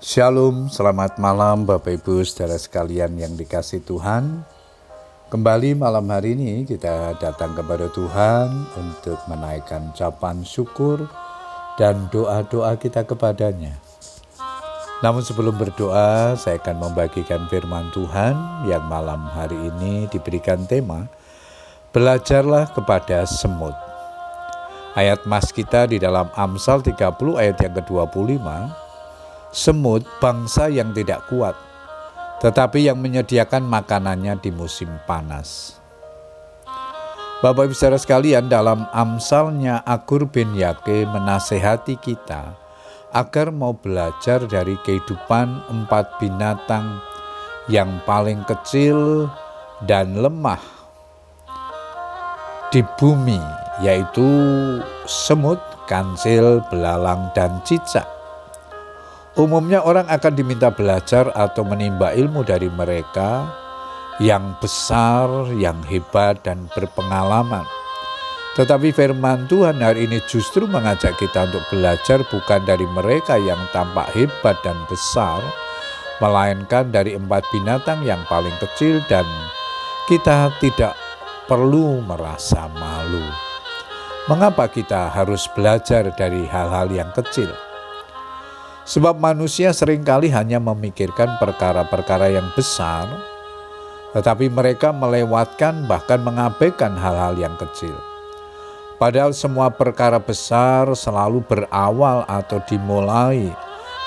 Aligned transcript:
Shalom, 0.00 0.72
selamat 0.72 1.20
malam 1.20 1.68
Bapak 1.68 2.00
Ibu 2.00 2.24
saudara 2.24 2.56
sekalian 2.56 3.20
yang 3.20 3.36
dikasih 3.36 3.84
Tuhan. 3.84 4.48
Kembali 5.28 5.76
malam 5.76 6.08
hari 6.08 6.32
ini 6.32 6.64
kita 6.64 7.20
datang 7.20 7.52
kepada 7.52 7.84
Tuhan 7.92 8.48
untuk 8.80 9.20
menaikkan 9.28 9.92
ucapan 9.92 10.40
syukur 10.40 11.04
dan 11.76 12.08
doa-doa 12.08 12.80
kita 12.80 13.04
kepadanya. 13.04 13.76
Namun 15.04 15.20
sebelum 15.20 15.60
berdoa, 15.60 16.32
saya 16.32 16.56
akan 16.56 16.80
membagikan 16.80 17.44
firman 17.52 17.92
Tuhan 17.92 18.64
yang 18.72 18.88
malam 18.88 19.28
hari 19.28 19.68
ini 19.68 20.08
diberikan 20.08 20.64
tema 20.64 21.12
Belajarlah 21.92 22.72
kepada 22.72 23.28
semut. 23.28 23.76
Ayat 24.96 25.28
mas 25.28 25.52
kita 25.52 25.84
di 25.84 26.00
dalam 26.00 26.32
Amsal 26.32 26.80
30 26.80 27.36
ayat 27.36 27.60
yang 27.60 27.76
ke-25 27.76 28.79
semut 29.50 30.06
bangsa 30.22 30.70
yang 30.70 30.94
tidak 30.94 31.26
kuat, 31.26 31.54
tetapi 32.38 32.86
yang 32.86 32.98
menyediakan 32.98 33.66
makanannya 33.66 34.38
di 34.38 34.50
musim 34.54 34.90
panas. 35.04 35.78
Bapak 37.40 37.72
Ibu 37.72 37.74
saudara 37.74 37.96
sekalian 37.96 38.52
dalam 38.52 38.84
amsalnya 38.92 39.80
Agur 39.88 40.28
bin 40.28 40.52
Yake 40.52 41.08
menasehati 41.08 41.96
kita 41.96 42.52
agar 43.16 43.48
mau 43.48 43.72
belajar 43.72 44.44
dari 44.44 44.76
kehidupan 44.84 45.72
empat 45.72 46.20
binatang 46.20 47.00
yang 47.72 47.88
paling 48.04 48.44
kecil 48.44 49.24
dan 49.88 50.20
lemah 50.20 50.60
di 52.70 52.84
bumi 53.00 53.40
yaitu 53.80 54.28
semut, 55.08 55.58
kancil, 55.88 56.60
belalang, 56.68 57.32
dan 57.32 57.56
cicak. 57.64 58.19
Umumnya 59.38 59.86
orang 59.86 60.10
akan 60.10 60.34
diminta 60.34 60.74
belajar 60.74 61.30
atau 61.38 61.62
menimba 61.62 62.10
ilmu 62.10 62.42
dari 62.42 62.66
mereka 62.66 63.46
yang 64.18 64.58
besar, 64.58 65.46
yang 65.54 65.78
hebat, 65.86 66.42
dan 66.42 66.66
berpengalaman. 66.74 67.62
Tetapi 68.58 68.90
firman 68.90 69.46
Tuhan 69.46 69.78
hari 69.78 70.10
ini 70.10 70.18
justru 70.26 70.66
mengajak 70.66 71.14
kita 71.22 71.46
untuk 71.46 71.62
belajar 71.70 72.18
bukan 72.26 72.60
dari 72.66 72.82
mereka 72.90 73.38
yang 73.38 73.62
tampak 73.70 74.10
hebat 74.18 74.58
dan 74.66 74.74
besar, 74.90 75.38
melainkan 76.18 76.90
dari 76.90 77.14
empat 77.14 77.46
binatang 77.54 78.02
yang 78.02 78.20
paling 78.26 78.52
kecil 78.58 78.98
dan 79.06 79.24
kita 80.10 80.50
tidak 80.58 80.98
perlu 81.46 82.02
merasa 82.02 82.66
malu. 82.74 83.22
Mengapa 84.26 84.66
kita 84.66 85.06
harus 85.06 85.46
belajar 85.54 86.10
dari 86.18 86.44
hal-hal 86.50 86.90
yang 86.90 87.14
kecil? 87.14 87.69
Sebab 88.88 89.20
manusia 89.20 89.70
sering 89.76 90.00
kali 90.02 90.32
hanya 90.32 90.56
memikirkan 90.56 91.36
perkara-perkara 91.36 92.32
yang 92.32 92.48
besar, 92.56 93.06
tetapi 94.16 94.50
mereka 94.50 94.90
melewatkan 94.90 95.86
bahkan 95.86 96.18
mengabaikan 96.24 96.96
hal-hal 96.98 97.38
yang 97.38 97.54
kecil. 97.60 97.94
Padahal 99.00 99.32
semua 99.32 99.72
perkara 99.72 100.20
besar 100.20 100.92
selalu 100.92 101.40
berawal 101.48 102.28
atau 102.28 102.60
dimulai 102.68 103.48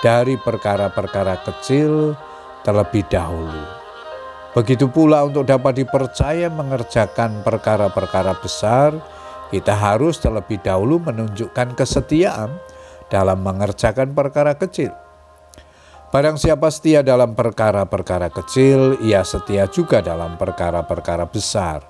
dari 0.00 0.38
perkara-perkara 0.40 1.44
kecil 1.44 2.16
terlebih 2.64 3.04
dahulu. 3.12 3.64
Begitu 4.56 4.88
pula 4.88 5.28
untuk 5.28 5.44
dapat 5.44 5.84
dipercaya 5.84 6.48
mengerjakan 6.48 7.44
perkara-perkara 7.44 8.32
besar, 8.40 8.96
kita 9.52 9.76
harus 9.76 10.16
terlebih 10.16 10.56
dahulu 10.64 11.00
menunjukkan 11.04 11.76
kesetiaan 11.76 12.48
dalam 13.08 13.40
mengerjakan 13.44 14.12
perkara 14.12 14.56
kecil. 14.56 14.92
Barang 16.08 16.40
siapa 16.40 16.72
setia 16.72 17.04
dalam 17.04 17.36
perkara-perkara 17.36 18.32
kecil, 18.32 18.96
ia 19.04 19.20
setia 19.28 19.68
juga 19.68 20.00
dalam 20.00 20.40
perkara-perkara 20.40 21.28
besar. 21.28 21.84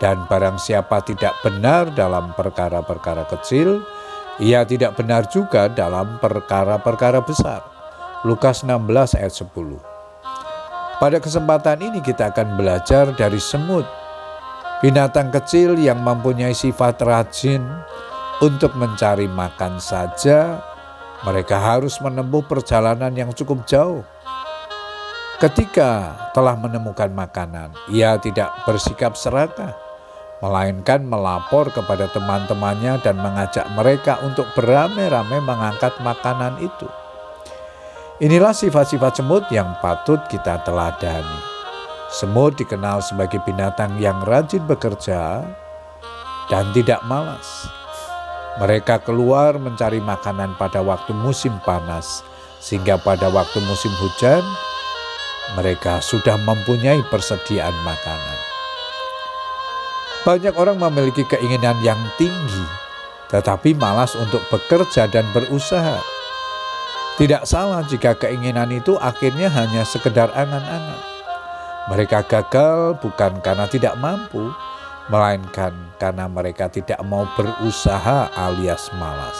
Dan 0.00 0.24
barang 0.24 0.56
siapa 0.56 1.04
tidak 1.04 1.36
benar 1.44 1.92
dalam 1.92 2.32
perkara-perkara 2.32 3.28
kecil, 3.28 3.84
ia 4.40 4.64
tidak 4.64 4.96
benar 4.96 5.28
juga 5.28 5.68
dalam 5.68 6.16
perkara-perkara 6.16 7.20
besar. 7.20 7.60
Lukas 8.24 8.64
16 8.64 9.18
ayat 9.20 9.34
10 9.36 9.52
Pada 10.98 11.18
kesempatan 11.20 11.78
ini 11.84 12.00
kita 12.00 12.32
akan 12.32 12.56
belajar 12.56 13.12
dari 13.20 13.36
semut, 13.36 13.84
binatang 14.80 15.28
kecil 15.28 15.76
yang 15.76 16.00
mempunyai 16.00 16.56
sifat 16.56 17.04
rajin, 17.04 17.62
untuk 18.38 18.78
mencari 18.78 19.26
makan 19.26 19.82
saja, 19.82 20.62
mereka 21.26 21.58
harus 21.58 21.98
menempuh 21.98 22.46
perjalanan 22.46 23.10
yang 23.10 23.34
cukup 23.34 23.66
jauh. 23.66 24.06
Ketika 25.42 26.14
telah 26.34 26.54
menemukan 26.54 27.10
makanan, 27.10 27.74
ia 27.90 28.18
tidak 28.18 28.54
bersikap 28.62 29.14
serakah, 29.18 29.74
melainkan 30.38 31.02
melapor 31.02 31.70
kepada 31.70 32.10
teman-temannya 32.10 33.02
dan 33.02 33.18
mengajak 33.18 33.66
mereka 33.74 34.22
untuk 34.22 34.46
beramai-ramai 34.54 35.42
mengangkat 35.42 35.94
makanan 36.02 36.62
itu. 36.62 36.86
Inilah 38.18 38.50
sifat-sifat 38.50 39.22
semut 39.22 39.46
yang 39.54 39.78
patut 39.78 40.18
kita 40.26 40.62
teladani. 40.66 41.38
Semut 42.10 42.58
dikenal 42.58 42.98
sebagai 42.98 43.38
binatang 43.46 43.94
yang 44.02 44.18
rajin 44.26 44.66
bekerja 44.66 45.46
dan 46.50 46.64
tidak 46.74 46.98
malas. 47.06 47.77
Mereka 48.58 49.06
keluar 49.06 49.54
mencari 49.54 50.02
makanan 50.02 50.58
pada 50.58 50.82
waktu 50.82 51.14
musim 51.14 51.54
panas, 51.62 52.26
sehingga 52.58 52.98
pada 52.98 53.30
waktu 53.30 53.62
musim 53.62 53.94
hujan 54.02 54.42
mereka 55.54 56.02
sudah 56.02 56.34
mempunyai 56.42 56.98
persediaan 57.06 57.74
makanan. 57.86 58.38
Banyak 60.26 60.58
orang 60.58 60.76
memiliki 60.76 61.22
keinginan 61.30 61.78
yang 61.86 62.02
tinggi, 62.18 62.66
tetapi 63.30 63.78
malas 63.78 64.18
untuk 64.18 64.42
bekerja 64.50 65.06
dan 65.06 65.24
berusaha. 65.30 66.02
Tidak 67.14 67.46
salah 67.46 67.86
jika 67.86 68.18
keinginan 68.18 68.74
itu 68.74 68.98
akhirnya 68.98 69.48
hanya 69.54 69.86
sekedar 69.86 70.34
angan-angan. 70.34 71.00
Mereka 71.88 72.26
gagal 72.26 72.98
bukan 73.00 73.40
karena 73.40 73.70
tidak 73.70 73.94
mampu, 73.96 74.50
melainkan 75.08 75.72
karena 75.96 76.28
mereka 76.28 76.68
tidak 76.68 77.00
mau 77.04 77.24
berusaha 77.36 78.28
alias 78.36 78.92
malas. 78.96 79.36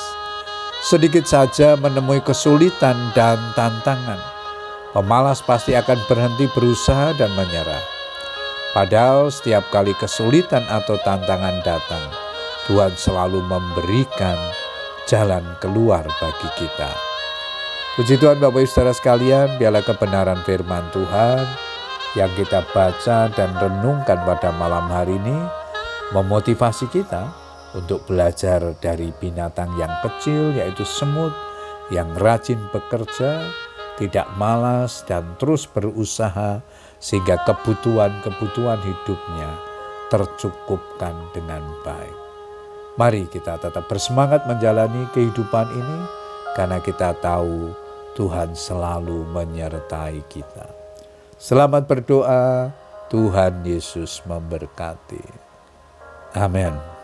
Sedikit 0.85 1.29
saja 1.29 1.77
menemui 1.77 2.25
kesulitan 2.25 2.97
dan 3.13 3.37
tantangan, 3.53 4.21
pemalas 4.97 5.45
pasti 5.45 5.77
akan 5.77 5.99
berhenti 6.09 6.49
berusaha 6.57 7.13
dan 7.17 7.31
menyerah. 7.37 7.85
Padahal 8.73 9.33
setiap 9.33 9.67
kali 9.73 9.93
kesulitan 9.97 10.63
atau 10.71 10.97
tantangan 11.03 11.61
datang, 11.67 12.05
Tuhan 12.71 12.95
selalu 12.95 13.43
memberikan 13.43 14.37
jalan 15.09 15.43
keluar 15.59 16.05
bagi 16.21 16.49
kita. 16.57 16.93
Puji 17.99 18.15
Tuhan 18.23 18.39
Bapak 18.39 18.63
Ibu 18.63 18.71
Saudara 18.71 18.95
sekalian, 18.95 19.59
biarlah 19.59 19.83
kebenaran 19.83 20.39
firman 20.47 20.87
Tuhan 20.95 21.68
yang 22.17 22.33
kita 22.39 22.65
baca 22.73 23.29
dan 23.29 23.51
renungkan 23.59 24.17
pada 24.25 24.49
malam 24.57 24.89
hari 24.89 25.21
ini 25.21 25.37
memotivasi 26.17 26.89
kita 26.89 27.29
untuk 27.77 28.01
belajar 28.09 28.73
dari 28.81 29.13
binatang 29.21 29.69
yang 29.77 29.93
kecil 30.01 30.57
yaitu 30.57 30.89
semut 30.89 31.35
yang 31.93 32.09
rajin 32.17 32.61
bekerja, 32.73 33.45
tidak 34.01 34.29
malas 34.37 35.05
dan 35.05 35.25
terus 35.37 35.69
berusaha 35.69 36.61
sehingga 37.01 37.41
kebutuhan-kebutuhan 37.45 38.81
hidupnya 38.81 39.51
tercukupkan 40.09 41.13
dengan 41.37 41.61
baik. 41.85 42.17
Mari 42.97 43.29
kita 43.31 43.61
tetap 43.61 43.87
bersemangat 43.87 44.49
menjalani 44.49 45.07
kehidupan 45.13 45.69
ini 45.71 45.99
karena 46.57 46.81
kita 46.81 47.15
tahu 47.21 47.71
Tuhan 48.19 48.57
selalu 48.57 49.29
menyertai 49.31 50.19
kita. 50.27 50.78
Selamat 51.39 51.87
berdoa, 51.87 52.75
Tuhan 53.07 53.63
Yesus 53.63 54.27
memberkati. 54.27 55.23
Amen. 56.35 56.98